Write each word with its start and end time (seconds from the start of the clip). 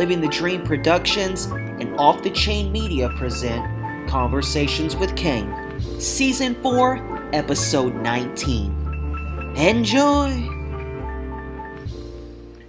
Living 0.00 0.22
the 0.22 0.28
Dream 0.28 0.62
Productions 0.62 1.44
and 1.44 1.94
Off 2.00 2.22
the 2.22 2.30
Chain 2.30 2.72
Media 2.72 3.10
present 3.18 4.08
Conversations 4.08 4.96
with 4.96 5.14
Kane, 5.14 5.54
Season 6.00 6.54
4, 6.62 7.28
Episode 7.34 7.94
19. 7.96 9.52
Enjoy! 9.56 10.30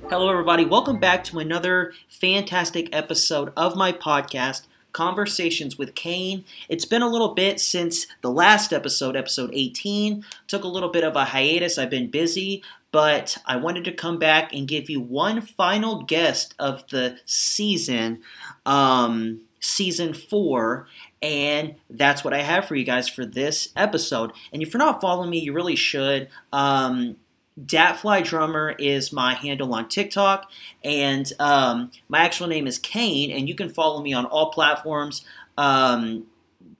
Hello, 0.09 0.29
everybody. 0.29 0.65
Welcome 0.65 0.99
back 0.99 1.23
to 1.23 1.39
another 1.39 1.93
fantastic 2.09 2.93
episode 2.93 3.53
of 3.55 3.77
my 3.77 3.93
podcast, 3.93 4.63
Conversations 4.91 5.77
with 5.77 5.95
Kane. 5.95 6.43
It's 6.67 6.83
been 6.83 7.01
a 7.01 7.07
little 7.07 7.33
bit 7.33 7.61
since 7.61 8.07
the 8.19 8.29
last 8.29 8.73
episode, 8.73 9.15
episode 9.15 9.51
18. 9.53 10.25
Took 10.49 10.65
a 10.65 10.67
little 10.67 10.89
bit 10.89 11.05
of 11.05 11.15
a 11.15 11.23
hiatus. 11.23 11.77
I've 11.77 11.89
been 11.89 12.11
busy, 12.11 12.61
but 12.91 13.37
I 13.45 13.55
wanted 13.55 13.85
to 13.85 13.91
come 13.91 14.19
back 14.19 14.53
and 14.53 14.67
give 14.67 14.89
you 14.89 14.99
one 14.99 15.41
final 15.41 16.03
guest 16.03 16.53
of 16.59 16.87
the 16.89 17.19
season, 17.25 18.21
um, 18.65 19.41
season 19.59 20.13
four. 20.13 20.87
And 21.21 21.75
that's 21.89 22.23
what 22.23 22.33
I 22.33 22.41
have 22.41 22.65
for 22.65 22.75
you 22.75 22.83
guys 22.83 23.07
for 23.07 23.25
this 23.25 23.69
episode. 23.75 24.31
And 24.51 24.61
if 24.61 24.73
you're 24.73 24.79
not 24.79 25.01
following 25.01 25.29
me, 25.29 25.39
you 25.39 25.53
really 25.53 25.75
should. 25.75 26.29
Um, 26.51 27.17
Datfly 27.59 28.23
Drummer 28.23 28.75
is 28.79 29.11
my 29.11 29.33
handle 29.35 29.73
on 29.73 29.89
TikTok, 29.89 30.49
and 30.83 31.31
um, 31.37 31.91
my 32.07 32.19
actual 32.19 32.47
name 32.47 32.65
is 32.65 32.79
Kane, 32.79 33.29
and 33.29 33.47
you 33.47 33.55
can 33.55 33.69
follow 33.69 34.01
me 34.01 34.13
on 34.13 34.25
all 34.25 34.51
platforms 34.51 35.23
um, 35.57 36.27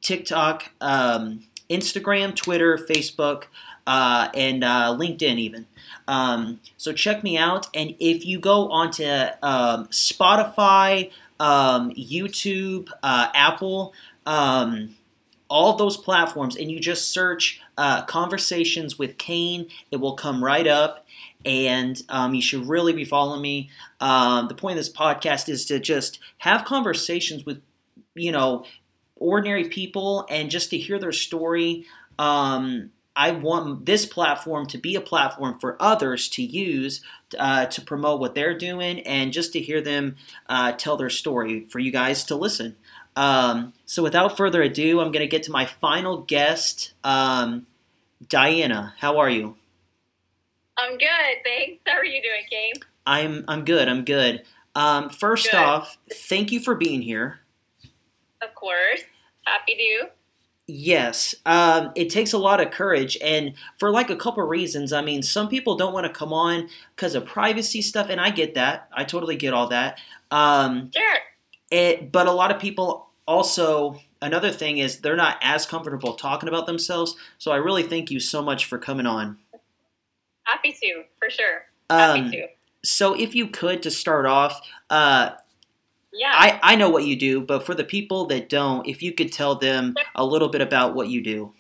TikTok, 0.02 0.72
um, 0.80 1.44
Instagram, 1.70 2.36
Twitter, 2.36 2.78
Facebook, 2.78 3.44
uh, 3.88 4.30
and 4.34 4.63
uh, 4.63 4.95
LinkedIn, 4.98 5.38
even. 5.38 5.66
Um, 6.08 6.59
so 6.77 6.94
check 6.94 7.23
me 7.23 7.38
out, 7.38 7.67
and 7.73 7.95
if 7.99 8.26
you 8.26 8.39
go 8.39 8.70
onto 8.70 9.05
um, 9.41 9.88
Spotify, 9.88 11.12
um, 11.39 11.91
YouTube, 11.91 12.89
uh, 13.03 13.27
Apple, 13.34 13.94
all 15.52 15.75
those 15.75 15.97
platforms, 15.97 16.56
and 16.56 16.72
you 16.72 16.80
just 16.80 17.11
search 17.11 17.61
uh, 17.78 18.03
Conversations 18.03 18.97
with 18.97 19.17
Kane, 19.17 19.67
it 19.91 19.97
will 19.97 20.13
come 20.13 20.44
right 20.44 20.66
up. 20.66 21.06
And 21.44 22.02
um, 22.08 22.36
you 22.36 22.41
should 22.41 22.67
really 22.67 22.94
be 22.94 23.03
following 23.03 23.41
me. 23.41 23.69
Um, 24.00 24.47
the 24.47 24.53
point 24.53 24.78
of 24.78 24.86
this 24.86 24.94
podcast 24.94 25.50
is 25.50 25.66
to 25.66 25.80
just 25.80 26.19
have 26.38 26.66
conversations 26.66 27.45
with, 27.45 27.61
you 28.13 28.31
know, 28.31 28.63
ordinary 29.16 29.67
people 29.67 30.25
and 30.30 30.52
just 30.52 30.69
to 30.69 30.78
hear 30.78 31.00
their 31.00 31.11
story. 31.11 31.86
Um, 32.19 32.91
I 33.22 33.30
want 33.30 33.86
this 33.86 34.08
platform 34.08 34.66
to 34.66 34.80
be 34.80 34.95
a 34.95 35.02
platform 35.02 35.59
for 35.59 35.77
others 35.80 36.27
to 36.30 36.41
use 36.41 37.02
uh, 37.38 37.67
to 37.67 37.80
promote 37.80 38.19
what 38.19 38.33
they're 38.33 38.58
doing 38.58 39.02
and 39.02 39.31
just 39.31 39.53
to 39.53 39.59
hear 39.59 39.80
them 39.80 40.16
uh, 40.50 40.72
tell 40.72 40.97
their 40.97 41.11
story 41.11 41.66
for 41.66 41.78
you 41.78 41.91
guys 41.91 42.23
to 42.25 42.36
listen. 42.36 42.78
Um, 43.16 43.73
so 43.86 44.02
without 44.02 44.36
further 44.36 44.63
ado, 44.63 45.02
I'm 45.02 45.11
going 45.11 45.22
to 45.22 45.28
get 45.28 45.44
to 45.44 45.52
my 45.52 45.67
final 45.67 46.23
guest, 46.23 46.94
um, 47.03 47.67
Diana. 48.28 48.95
How 48.97 49.19
are 49.19 49.30
you? 49.30 49.56
I'm 50.80 50.97
good, 50.97 51.35
thanks. 51.44 51.80
How 51.85 51.97
are 51.97 52.06
you 52.06 52.23
doing, 52.23 52.41
Kane? 52.50 52.73
I'm 53.06 53.45
I'm 53.47 53.66
good. 53.66 53.88
I'm 53.88 54.03
good. 54.03 54.41
Um, 54.73 55.11
first 55.11 55.52
Good. 55.52 55.59
off, 55.59 55.95
thank 56.11 56.52
you 56.52 56.59
for 56.59 56.73
being 56.73 57.03
here. 57.03 57.41
Of 58.41 58.56
course. 58.56 59.02
Happy 59.45 59.75
to. 59.75 60.20
Yes, 60.67 61.36
um, 61.45 61.92
it 61.95 62.09
takes 62.09 62.31
a 62.34 62.38
lot 62.38 62.62
of 62.62 62.72
courage, 62.72 63.17
and 63.22 63.54
for 63.78 63.92
like 63.92 64.09
a 64.09 64.16
couple 64.16 64.44
reasons. 64.44 64.94
I 64.94 65.02
mean, 65.02 65.22
some 65.22 65.50
people 65.50 65.76
don't 65.76 65.94
want 65.94 66.06
to 66.08 66.14
come 66.14 66.31
on 66.31 66.70
because 66.95 67.14
of 67.16 67.26
privacy 67.26 67.81
stuff, 67.81 68.08
and 68.09 68.22
I 68.22 68.30
get 68.30 68.53
that. 68.53 68.88
I 68.94 69.03
totally 69.03 69.36
get 69.36 69.53
all 69.53 69.68
that. 69.68 70.00
Um, 70.30 70.92
Sure. 70.95 71.18
it, 71.72 72.12
but 72.12 72.28
a 72.28 72.31
lot 72.31 72.52
of 72.52 72.62
people 72.62 73.09
also 73.28 74.00
another 74.22 74.52
thing 74.52 74.78
is 74.78 75.00
they're 75.00 75.16
not 75.16 75.38
as 75.42 75.66
comfortable 75.66 76.14
talking 76.14 76.48
about 76.48 76.68
themselves. 76.68 77.16
So 77.38 77.52
I 77.52 77.58
really 77.58 77.84
thank 77.84 78.12
you 78.12 78.20
so 78.20 78.41
much 78.41 78.66
for 78.66 78.78
coming 78.78 79.06
on. 79.06 79.38
Happy 80.44 80.72
to, 80.74 81.03
for 81.19 81.30
sure. 81.30 81.64
Happy 81.90 82.19
Um, 82.22 82.31
to. 82.31 82.47
so 82.85 83.14
if 83.14 83.35
you 83.35 83.47
could 83.47 83.84
to 83.84 83.91
start 83.91 84.25
off, 84.25 84.62
uh, 84.90 85.31
Yeah. 86.13 86.31
I, 86.33 86.59
I 86.61 86.75
know 86.75 86.89
what 86.89 87.05
you 87.05 87.16
do, 87.16 87.41
but 87.41 87.66
for 87.66 87.73
the 87.73 87.83
people 87.85 88.25
that 88.27 88.49
don't, 88.49 88.85
if 88.88 89.01
you 89.01 89.13
could 89.13 89.31
tell 89.31 89.55
them 89.55 89.95
a 90.16 90.25
little 90.25 90.49
bit 90.49 90.61
about 90.61 90.94
what 90.94 91.07
you 91.09 91.23
do. 91.23 91.53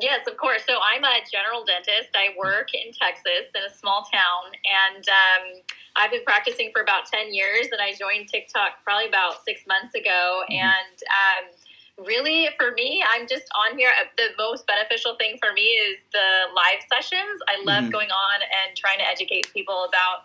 Yes, 0.00 0.26
of 0.26 0.36
course. 0.36 0.62
So 0.66 0.78
I'm 0.82 1.04
a 1.04 1.18
general 1.30 1.64
dentist. 1.64 2.10
I 2.14 2.34
work 2.38 2.68
in 2.74 2.92
Texas 2.92 3.50
in 3.54 3.62
a 3.62 3.74
small 3.74 4.06
town, 4.12 4.54
and 4.64 5.04
um, 5.08 5.62
I've 5.96 6.10
been 6.10 6.24
practicing 6.24 6.70
for 6.72 6.80
about 6.82 7.06
10 7.06 7.34
years. 7.34 7.68
And 7.72 7.80
I 7.82 7.92
joined 7.94 8.28
TikTok 8.28 8.82
probably 8.84 9.08
about 9.08 9.44
six 9.44 9.62
months 9.66 9.94
ago. 9.94 10.42
Mhm. 10.48 10.54
And 10.54 10.96
um, 11.20 12.06
really, 12.06 12.48
for 12.58 12.70
me, 12.72 13.04
I'm 13.12 13.26
just 13.28 13.44
on 13.68 13.76
here. 13.78 13.90
uh, 14.00 14.04
The 14.16 14.30
most 14.38 14.66
beneficial 14.66 15.16
thing 15.16 15.36
for 15.42 15.52
me 15.52 15.62
is 15.62 15.98
the 16.12 16.28
live 16.54 16.80
sessions. 16.90 17.40
I 17.48 17.62
love 17.64 17.84
Mhm. 17.84 17.92
going 17.92 18.10
on 18.10 18.40
and 18.42 18.76
trying 18.76 18.98
to 18.98 19.06
educate 19.08 19.52
people 19.52 19.84
about, 19.84 20.24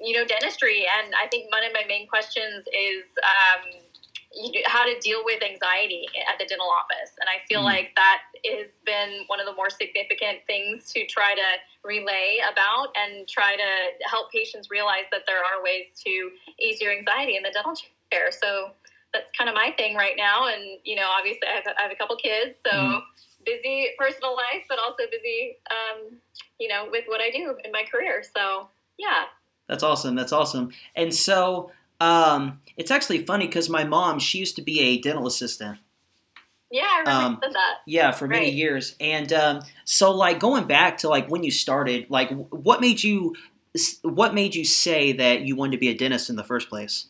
you 0.00 0.16
know, 0.16 0.24
dentistry. 0.24 0.86
And 0.98 1.14
I 1.14 1.26
think 1.28 1.50
one 1.52 1.64
of 1.64 1.72
my 1.72 1.84
main 1.88 2.06
questions 2.06 2.64
is, 2.72 3.04
um, 3.22 3.80
you- 4.32 4.62
how 4.66 4.84
to 4.84 4.98
deal 5.00 5.24
with 5.24 5.42
anxiety 5.42 6.06
at 6.28 6.38
the 6.38 6.44
dental 6.44 6.68
office. 6.68 7.16
And 7.20 7.28
I 7.28 7.38
feel 7.48 7.60
Mhm. 7.60 7.64
like 7.64 7.94
that 7.96 8.22
has 8.50 8.70
been 8.84 9.24
one 9.28 9.40
of 9.40 9.46
the 9.46 9.54
more 9.54 9.70
significant 9.70 10.44
things 10.46 10.92
to 10.92 11.06
try 11.06 11.34
to 11.34 11.60
relay 11.82 12.38
about 12.46 12.92
and 12.96 13.26
try 13.28 13.56
to 13.56 13.92
help 14.04 14.30
patients 14.30 14.70
realize 14.70 15.06
that 15.10 15.24
there 15.26 15.42
are 15.42 15.62
ways 15.62 15.88
to 16.04 16.36
ease 16.58 16.80
your 16.80 16.92
anxiety 16.92 17.36
in 17.36 17.42
the 17.42 17.50
dental 17.50 17.74
chair. 18.12 18.30
So 18.30 18.74
that's 19.12 19.30
kind 19.32 19.48
of 19.48 19.56
my 19.56 19.72
thing 19.72 19.94
right 19.94 20.16
now. 20.16 20.46
And, 20.46 20.78
you 20.84 20.96
know, 20.96 21.08
obviously 21.08 21.48
I 21.48 21.52
have, 21.52 21.74
I 21.78 21.82
have 21.82 21.92
a 21.92 21.96
couple 21.96 22.16
kids, 22.16 22.58
so 22.66 22.72
Mhm. 22.72 23.02
busy 23.44 23.94
personal 23.96 24.34
life, 24.34 24.64
but 24.68 24.78
also 24.78 25.06
busy, 25.10 25.56
um, 25.70 26.20
you 26.58 26.68
know, 26.68 26.84
with 26.90 27.06
what 27.06 27.22
I 27.22 27.30
do 27.30 27.56
in 27.64 27.72
my 27.72 27.84
career. 27.84 28.22
So, 28.22 28.68
yeah. 28.98 29.28
That's 29.68 29.82
awesome. 29.82 30.14
That's 30.14 30.32
awesome. 30.32 30.70
And 30.94 31.12
so 31.14 31.70
um, 32.00 32.60
it's 32.76 32.90
actually 32.90 33.24
funny 33.24 33.46
because 33.46 33.68
my 33.68 33.84
mom, 33.84 34.18
she 34.18 34.38
used 34.38 34.56
to 34.56 34.62
be 34.62 34.80
a 34.80 34.98
dental 35.00 35.26
assistant. 35.26 35.78
Yeah, 36.70 36.82
I 36.84 36.98
remember 37.00 37.46
Um, 37.46 37.52
that. 37.52 37.74
Yeah, 37.86 38.10
for 38.10 38.26
many 38.26 38.46
Right. 38.46 38.54
years. 38.54 38.96
And 39.00 39.32
um, 39.32 39.62
so, 39.84 40.10
like 40.10 40.40
going 40.40 40.66
back 40.66 40.98
to 40.98 41.08
like 41.08 41.28
when 41.28 41.42
you 41.44 41.50
started, 41.50 42.10
like 42.10 42.30
what 42.50 42.80
made 42.80 43.02
you, 43.04 43.34
what 44.02 44.34
made 44.34 44.54
you 44.54 44.64
say 44.64 45.12
that 45.12 45.42
you 45.42 45.54
wanted 45.54 45.72
to 45.72 45.78
be 45.78 45.88
a 45.88 45.94
dentist 45.94 46.28
in 46.28 46.36
the 46.36 46.44
first 46.44 46.68
place? 46.68 47.06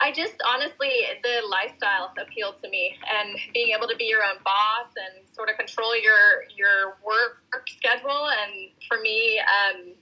I 0.00 0.10
just 0.12 0.34
honestly, 0.44 0.90
the 1.22 1.42
lifestyle 1.48 2.12
appealed 2.20 2.56
to 2.62 2.68
me, 2.68 2.96
and 3.08 3.38
being 3.54 3.68
able 3.76 3.86
to 3.86 3.96
be 3.96 4.04
your 4.04 4.22
own 4.24 4.36
boss 4.44 4.88
and 4.96 5.24
sort 5.32 5.48
of 5.48 5.56
control 5.56 5.94
your 5.96 6.42
your 6.56 6.98
work 7.06 7.38
schedule, 7.68 8.28
and 8.28 8.70
for 8.88 9.00
me, 9.00 9.38
um, 9.40 9.92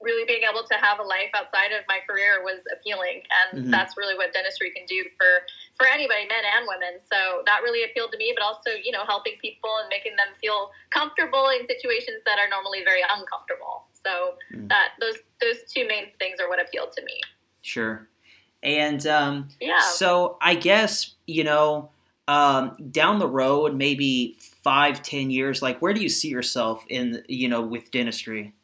really 0.00 0.24
being 0.26 0.39
able 0.50 0.66
to 0.66 0.74
have 0.74 0.98
a 0.98 1.02
life 1.02 1.30
outside 1.34 1.72
of 1.72 1.84
my 1.88 1.98
career 2.08 2.42
was 2.42 2.60
appealing, 2.74 3.22
and 3.38 3.66
Mhm. 3.66 3.70
that's 3.70 3.96
really 3.96 4.16
what 4.16 4.32
dentistry 4.32 4.70
can 4.70 4.84
do 4.86 5.04
for 5.16 5.46
for 5.78 5.86
anybody, 5.86 6.26
men 6.26 6.44
and 6.44 6.66
women. 6.68 7.00
So 7.10 7.42
that 7.46 7.62
really 7.62 7.84
appealed 7.84 8.12
to 8.12 8.18
me, 8.18 8.32
but 8.36 8.42
also 8.44 8.70
you 8.70 8.92
know 8.92 9.04
helping 9.06 9.36
people 9.38 9.70
and 9.78 9.88
making 9.88 10.16
them 10.16 10.28
feel 10.40 10.72
comfortable 10.90 11.48
in 11.48 11.66
situations 11.66 12.22
that 12.26 12.38
are 12.38 12.48
normally 12.48 12.84
very 12.84 13.02
uncomfortable. 13.02 13.86
So 14.04 14.36
Mm. 14.52 14.68
that 14.68 14.92
those 15.00 15.16
those 15.40 15.62
two 15.72 15.86
main 15.86 16.10
things 16.18 16.40
are 16.40 16.48
what 16.48 16.60
appealed 16.60 16.92
to 16.92 17.02
me. 17.04 17.20
Sure. 17.62 18.08
And 18.62 19.06
um, 19.06 19.48
Yeah. 19.60 19.80
So 19.80 20.36
I 20.40 20.54
guess 20.54 21.14
you 21.26 21.44
know 21.44 21.90
um, 22.28 22.76
down 22.92 23.18
the 23.18 23.26
road, 23.26 23.74
maybe 23.74 24.36
five, 24.62 25.02
ten 25.02 25.30
years. 25.30 25.62
Like, 25.62 25.80
where 25.82 25.92
do 25.92 26.00
you 26.00 26.08
see 26.08 26.28
yourself 26.28 26.84
in 26.88 27.24
you 27.28 27.48
know 27.48 27.60
with 27.60 27.90
dentistry? 27.90 28.54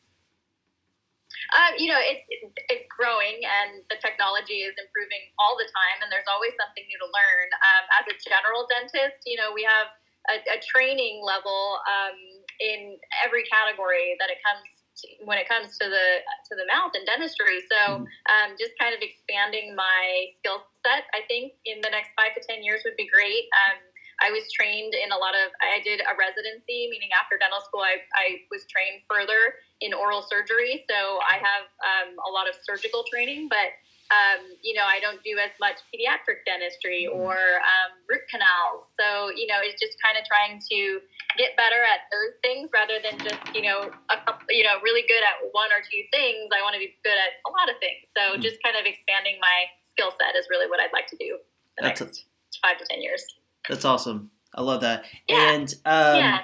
Um, 1.54 1.78
you 1.78 1.92
know, 1.92 2.00
it's 2.00 2.26
it's 2.66 2.86
growing, 2.90 3.38
and 3.44 3.86
the 3.86 3.98
technology 4.02 4.66
is 4.66 4.74
improving 4.74 5.22
all 5.38 5.54
the 5.54 5.68
time, 5.70 6.02
and 6.02 6.08
there's 6.10 6.26
always 6.26 6.56
something 6.58 6.82
new 6.86 6.98
to 6.98 7.08
learn. 7.08 7.48
Um, 7.62 7.84
as 8.02 8.04
a 8.10 8.16
general 8.18 8.66
dentist, 8.66 9.22
you 9.22 9.38
know, 9.38 9.54
we 9.54 9.62
have 9.62 9.94
a, 10.32 10.42
a 10.56 10.58
training 10.62 11.22
level 11.22 11.78
um, 11.86 12.18
in 12.58 12.98
every 13.22 13.46
category 13.46 14.18
that 14.18 14.26
it 14.26 14.42
comes 14.42 14.66
to, 15.02 15.06
when 15.28 15.38
it 15.38 15.46
comes 15.46 15.78
to 15.78 15.86
the 15.86 16.08
to 16.50 16.52
the 16.58 16.66
mouth 16.66 16.90
and 16.98 17.06
dentistry. 17.06 17.62
So, 17.70 18.02
um, 18.32 18.58
just 18.58 18.74
kind 18.80 18.96
of 18.96 19.00
expanding 19.04 19.76
my 19.76 20.34
skill 20.42 20.66
set, 20.82 21.06
I 21.14 21.22
think, 21.30 21.54
in 21.62 21.78
the 21.78 21.92
next 21.92 22.10
five 22.18 22.34
to 22.34 22.42
ten 22.42 22.66
years 22.66 22.82
would 22.82 22.98
be 22.98 23.06
great. 23.06 23.46
Um, 23.54 23.78
I 24.20 24.32
was 24.32 24.48
trained 24.52 24.94
in 24.96 25.12
a 25.12 25.18
lot 25.18 25.36
of, 25.36 25.52
I 25.60 25.82
did 25.84 26.00
a 26.00 26.14
residency, 26.16 26.88
meaning 26.88 27.12
after 27.12 27.36
dental 27.36 27.60
school, 27.60 27.84
I, 27.84 28.00
I 28.16 28.48
was 28.48 28.64
trained 28.68 29.04
further 29.04 29.60
in 29.84 29.92
oral 29.92 30.24
surgery. 30.24 30.84
So 30.88 31.20
I 31.20 31.36
have 31.36 31.68
um, 31.84 32.16
a 32.24 32.30
lot 32.32 32.48
of 32.48 32.56
surgical 32.64 33.04
training, 33.08 33.52
but 33.52 33.76
um, 34.14 34.38
you 34.62 34.74
know, 34.78 34.86
I 34.86 35.02
don't 35.02 35.18
do 35.26 35.34
as 35.34 35.50
much 35.58 35.82
pediatric 35.90 36.46
dentistry 36.46 37.10
or 37.10 37.34
um, 37.34 37.90
root 38.06 38.22
canals. 38.30 38.86
So, 38.94 39.34
you 39.34 39.50
know, 39.50 39.58
it's 39.58 39.82
just 39.82 39.98
kind 39.98 40.14
of 40.14 40.22
trying 40.30 40.62
to 40.62 41.02
get 41.34 41.58
better 41.58 41.82
at 41.82 42.06
those 42.14 42.38
things 42.38 42.70
rather 42.70 43.02
than 43.02 43.18
just, 43.18 43.42
you 43.50 43.66
know, 43.66 43.90
a 43.90 44.16
couple, 44.22 44.46
you 44.54 44.62
know, 44.62 44.78
really 44.78 45.02
good 45.10 45.26
at 45.26 45.42
one 45.50 45.74
or 45.74 45.82
two 45.82 46.06
things. 46.14 46.54
I 46.54 46.62
want 46.62 46.78
to 46.78 46.82
be 46.82 46.94
good 47.02 47.18
at 47.18 47.42
a 47.42 47.50
lot 47.50 47.66
of 47.66 47.82
things. 47.82 48.06
So, 48.14 48.38
mm. 48.38 48.42
just 48.42 48.62
kind 48.62 48.78
of 48.78 48.86
expanding 48.86 49.42
my 49.42 49.66
skill 49.90 50.14
set 50.14 50.38
is 50.38 50.46
really 50.54 50.70
what 50.70 50.78
I'd 50.78 50.94
like 50.94 51.10
to 51.10 51.18
do 51.18 51.42
the 51.76 51.82
That's 51.82 52.00
next 52.00 52.24
a, 52.24 52.62
five 52.62 52.78
to 52.78 52.86
10 52.86 53.02
years. 53.02 53.26
That's 53.68 53.84
awesome. 53.84 54.30
I 54.54 54.62
love 54.62 54.80
that. 54.80 55.04
Yeah. 55.28 55.52
And, 55.52 55.74
um, 55.84 56.16
yeah. 56.16 56.38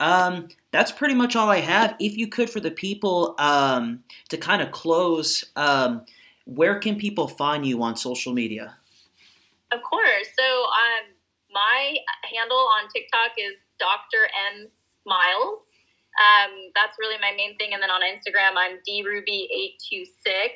Um, 0.00 0.48
that's 0.72 0.90
pretty 0.90 1.14
much 1.14 1.36
all 1.36 1.48
I 1.48 1.60
have. 1.60 1.94
If 2.00 2.16
you 2.16 2.26
could, 2.26 2.50
for 2.50 2.58
the 2.58 2.72
people, 2.72 3.36
um, 3.38 4.02
to 4.30 4.36
kind 4.36 4.60
of 4.60 4.72
close, 4.72 5.44
um, 5.54 6.02
where 6.44 6.80
can 6.80 6.96
people 6.96 7.28
find 7.28 7.64
you 7.64 7.80
on 7.82 7.94
social 7.94 8.32
media? 8.32 8.74
Of 9.70 9.80
course. 9.82 10.26
So 10.36 10.44
um, 10.44 11.14
my 11.52 11.96
handle 12.34 12.58
on 12.58 12.90
TikTok 12.92 13.32
is 13.38 13.54
Dr. 13.78 14.26
M 14.52 14.66
Smiles. 15.04 15.62
Um, 16.18 16.50
that's 16.74 16.98
really 16.98 17.16
my 17.20 17.32
main 17.36 17.56
thing. 17.56 17.72
And 17.72 17.80
then 17.80 17.90
on 17.90 18.02
Instagram, 18.02 18.58
I'm 18.58 18.78
druby826. 18.82 20.52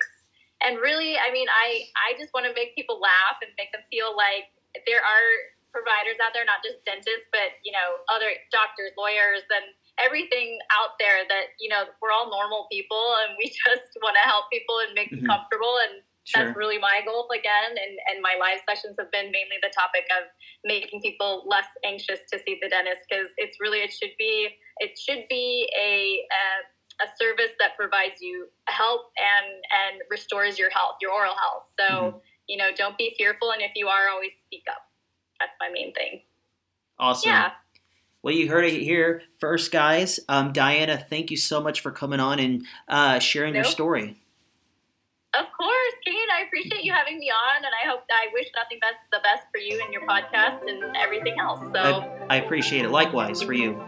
And 0.63 0.79
really, 0.79 1.17
I 1.17 1.33
mean, 1.33 1.47
I, 1.49 1.85
I 1.95 2.19
just 2.19 2.35
want 2.35 2.47
to 2.47 2.53
make 2.53 2.75
people 2.75 3.01
laugh 3.01 3.39
and 3.43 3.51
make 3.57 3.71
them 3.73 3.83
feel 3.91 4.17
like 4.17 4.51
there 4.87 5.01
are 5.01 5.31
providers 5.75 6.17
out 6.23 6.33
there, 6.33 6.47
not 6.47 6.65
just 6.65 6.83
dentists, 6.85 7.29
but, 7.31 7.59
you 7.67 7.73
know, 7.73 8.01
other 8.09 8.33
doctors, 8.51 8.95
lawyers, 8.97 9.45
and 9.53 9.67
everything 9.99 10.59
out 10.73 10.97
there 11.01 11.25
that 11.29 11.57
you 11.61 11.69
know 11.69 11.85
we're 12.01 12.13
all 12.13 12.29
normal 12.29 12.69
people 12.71 13.17
and 13.25 13.37
we 13.39 13.49
just 13.65 13.89
want 14.03 14.17
to 14.17 14.25
help 14.25 14.45
people 14.53 14.81
and 14.85 14.93
make 14.95 15.09
mm-hmm. 15.09 15.25
them 15.25 15.41
comfortable 15.41 15.81
and 15.89 16.05
sure. 16.25 16.45
that's 16.45 16.57
really 16.57 16.79
my 16.79 17.01
goal 17.05 17.29
again 17.33 17.73
and 17.73 17.95
and 18.13 18.21
my 18.21 18.37
live 18.37 18.61
sessions 18.69 18.97
have 18.99 19.11
been 19.11 19.33
mainly 19.33 19.57
the 19.65 19.73
topic 19.73 20.05
of 20.13 20.29
making 20.65 21.01
people 21.01 21.45
less 21.49 21.69
anxious 21.85 22.21
to 22.29 22.39
see 22.39 22.61
the 22.61 22.69
dentist 22.69 23.09
because 23.09 23.33
it's 23.37 23.57
really 23.61 23.81
it 23.81 23.93
should 23.93 24.15
be 24.19 24.53
it 24.79 24.93
should 24.99 25.25
be 25.29 25.69
a, 25.77 26.25
a 26.29 26.45
a 26.97 27.09
service 27.21 27.53
that 27.61 27.77
provides 27.77 28.21
you 28.21 28.49
help 28.69 29.13
and 29.21 29.53
and 29.53 30.01
restores 30.09 30.59
your 30.59 30.71
health 30.71 30.97
your 31.01 31.13
oral 31.13 31.37
health 31.37 31.69
so 31.77 31.89
mm-hmm. 31.89 32.19
you 32.49 32.57
know 32.57 32.69
don't 32.77 32.97
be 32.97 33.15
fearful 33.17 33.53
and 33.53 33.61
if 33.61 33.73
you 33.77 33.89
are 33.89 34.09
always 34.13 34.33
speak 34.47 34.65
up 34.69 34.85
that's 35.41 35.57
my 35.61 35.69
main 35.69 35.93
thing 35.93 36.21
awesome 36.99 37.31
yeah 37.31 37.51
well, 38.27 38.35
you 38.35 38.49
heard 38.49 38.65
it 38.65 38.83
here 38.83 39.23
first, 39.39 39.71
guys. 39.71 40.19
Um, 40.29 40.53
Diana, 40.53 40.99
thank 40.99 41.31
you 41.31 41.37
so 41.37 41.63
much 41.63 41.81
for 41.81 41.93
coming 41.93 42.19
on 42.19 42.41
and 42.41 42.67
uh, 42.89 43.21
sharing 43.21 43.53
nope. 43.53 43.63
your 43.63 43.71
story. 43.71 44.17
Of 45.39 45.45
course, 45.57 45.95
Kane. 46.05 46.27
I 46.37 46.45
appreciate 46.45 46.83
you 46.83 46.93
having 46.93 47.21
me 47.21 47.31
on, 47.31 47.57
and 47.59 47.67
I 47.67 47.89
hope 47.89 48.01
I 48.11 48.27
wish 48.33 48.49
nothing 48.57 48.79
but 48.81 48.95
the 49.13 49.23
best 49.23 49.45
for 49.53 49.59
you 49.59 49.81
and 49.81 49.93
your 49.93 50.03
podcast 50.09 50.69
and 50.69 50.97
everything 50.97 51.37
else. 51.39 51.61
So 51.73 51.79
I, 51.79 52.27
I 52.31 52.37
appreciate 52.39 52.85
it. 52.85 52.91
Likewise 52.91 53.43
for 53.43 53.53
you. 53.53 53.81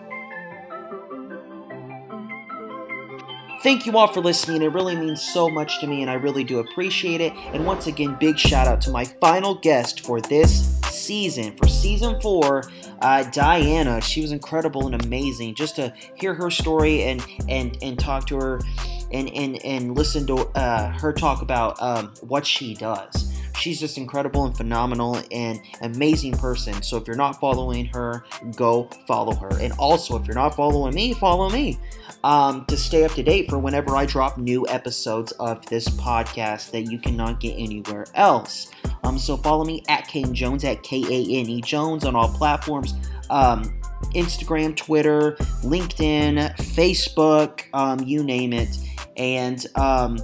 Thank 3.64 3.86
you 3.86 3.98
all 3.98 4.06
for 4.06 4.20
listening. 4.20 4.62
It 4.62 4.72
really 4.72 4.94
means 4.94 5.20
so 5.20 5.48
much 5.48 5.80
to 5.80 5.88
me, 5.88 6.02
and 6.02 6.08
I 6.08 6.14
really 6.14 6.44
do 6.44 6.60
appreciate 6.60 7.20
it. 7.20 7.32
And 7.52 7.66
once 7.66 7.88
again, 7.88 8.16
big 8.20 8.38
shout 8.38 8.68
out 8.68 8.80
to 8.82 8.92
my 8.92 9.04
final 9.04 9.56
guest 9.56 10.02
for 10.02 10.20
this 10.20 10.77
season, 10.98 11.56
for 11.56 11.68
season 11.68 12.20
four, 12.20 12.64
uh, 13.00 13.24
Diana. 13.30 14.00
She 14.00 14.20
was 14.20 14.32
incredible 14.32 14.86
and 14.86 15.04
amazing. 15.04 15.54
Just 15.54 15.76
to 15.76 15.92
hear 16.14 16.34
her 16.34 16.50
story 16.50 17.02
and 17.04 17.24
and 17.48 17.78
and 17.82 17.98
talk 17.98 18.26
to 18.28 18.36
her, 18.36 18.60
and 19.12 19.28
and 19.30 19.64
and 19.64 19.96
listen 19.96 20.26
to 20.26 20.36
uh, 20.54 20.90
her 20.98 21.12
talk 21.12 21.42
about 21.42 21.80
um, 21.82 22.12
what 22.20 22.46
she 22.46 22.74
does. 22.74 23.32
She's 23.58 23.81
just 23.81 23.99
incredible 23.99 24.46
and 24.46 24.56
phenomenal 24.56 25.20
and 25.31 25.60
amazing 25.82 26.32
person. 26.32 26.82
So 26.82 26.96
if 26.96 27.06
you're 27.06 27.16
not 27.16 27.40
following 27.40 27.87
her, 27.87 28.25
go 28.56 28.88
follow 29.06 29.34
her. 29.34 29.50
And 29.60 29.72
also, 29.78 30.16
if 30.19 30.26
you're 30.26 30.34
not 30.34 30.55
following 30.55 30.94
me, 30.94 31.14
follow 31.14 31.50
me 31.50 31.78
um, 32.25 32.64
to 32.66 32.76
stay 32.76 33.05
up 33.05 33.12
to 33.12 33.22
date 33.22 33.49
for 33.49 33.58
whenever 33.58 33.96
I 33.96 34.06
drop 34.06 34.38
new 34.38 34.66
episodes 34.69 35.32
of 35.32 35.64
this 35.66 35.88
podcast 35.88 36.70
that 36.70 36.82
you 36.82 36.99
cannot 36.99 37.40
get 37.40 37.55
anywhere 37.55 38.06
else. 38.14 38.70
Um, 39.05 39.19
so 39.19 39.37
follow 39.37 39.64
me 39.64 39.82
at 39.88 40.06
Kane 40.06 40.34
Jones 40.34 40.64
at 40.64 40.82
K 40.82 41.02
A 41.02 41.40
N 41.40 41.49
E 41.49 41.60
Jones 41.60 42.05
on 42.05 42.16
all 42.16 42.28
platforms. 42.28 42.94
Um, 43.31 43.62
Instagram, 44.14 44.76
Twitter, 44.76 45.32
LinkedIn, 45.62 46.55
Facebook, 46.56 47.64
um, 47.72 48.00
you 48.00 48.22
name 48.22 48.52
it. 48.52 48.78
And 49.16 49.66
um, 49.75 50.19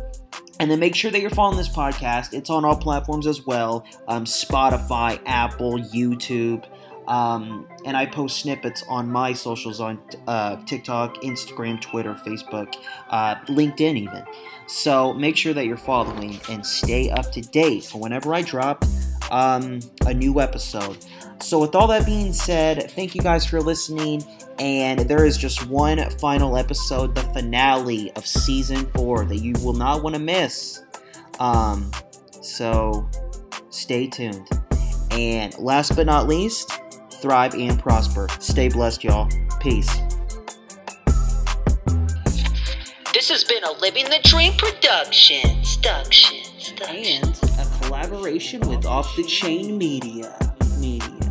and 0.64 0.70
then 0.70 0.80
make 0.80 0.94
sure 0.94 1.10
that 1.10 1.20
you're 1.20 1.28
following 1.28 1.58
this 1.58 1.68
podcast. 1.68 2.32
It's 2.32 2.48
on 2.48 2.64
all 2.64 2.74
platforms 2.74 3.26
as 3.26 3.44
well 3.44 3.84
um, 4.08 4.24
Spotify, 4.24 5.20
Apple, 5.26 5.74
YouTube. 5.74 6.64
Um, 7.06 7.68
and 7.84 7.98
I 7.98 8.06
post 8.06 8.38
snippets 8.38 8.82
on 8.88 9.10
my 9.10 9.34
socials 9.34 9.78
on 9.78 10.00
uh, 10.26 10.56
TikTok, 10.64 11.16
Instagram, 11.16 11.82
Twitter, 11.82 12.14
Facebook, 12.26 12.76
uh, 13.10 13.34
LinkedIn, 13.44 13.98
even. 13.98 14.24
So 14.66 15.12
make 15.12 15.36
sure 15.36 15.52
that 15.52 15.66
you're 15.66 15.76
following 15.76 16.40
and 16.48 16.64
stay 16.64 17.10
up 17.10 17.30
to 17.32 17.42
date 17.42 17.84
for 17.84 18.00
whenever 18.00 18.32
I 18.32 18.40
drop 18.40 18.86
um, 19.30 19.80
a 20.06 20.14
new 20.14 20.40
episode. 20.40 20.98
So, 21.40 21.58
with 21.58 21.74
all 21.74 21.86
that 21.88 22.06
being 22.06 22.32
said, 22.32 22.90
thank 22.92 23.14
you 23.14 23.20
guys 23.20 23.44
for 23.44 23.60
listening. 23.60 24.22
And 24.58 25.00
there 25.00 25.24
is 25.24 25.36
just 25.36 25.66
one 25.66 25.98
final 26.18 26.56
episode, 26.56 27.14
the 27.14 27.22
finale 27.22 28.12
of 28.12 28.26
season 28.26 28.86
four, 28.92 29.24
that 29.24 29.36
you 29.36 29.52
will 29.62 29.74
not 29.74 30.02
want 30.02 30.14
to 30.14 30.20
miss. 30.20 30.82
Um, 31.40 31.90
so, 32.40 33.08
stay 33.70 34.06
tuned. 34.06 34.48
And 35.10 35.56
last 35.58 35.96
but 35.96 36.06
not 36.06 36.28
least, 36.28 36.72
thrive, 37.20 37.54
and 37.54 37.78
prosper. 37.78 38.28
Stay 38.38 38.68
blessed, 38.68 39.04
y'all. 39.04 39.28
Peace. 39.60 39.90
This 43.12 43.30
has 43.30 43.44
been 43.44 43.62
a 43.64 43.72
Living 43.80 44.04
the 44.04 44.20
Dream 44.24 44.52
production. 44.54 45.62
Production. 45.80 46.36
And 46.88 47.38
a 47.42 47.43
collaboration 47.94 48.60
with 48.68 48.84
Off 48.84 49.14
the 49.14 49.22
Chain 49.22 49.78
Media. 49.78 50.36
Media. 50.80 51.23